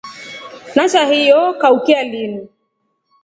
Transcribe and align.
Nasha 0.75 1.05
hiyo 1.05 1.53
kaukya 1.53 2.03
linu. 2.03 2.47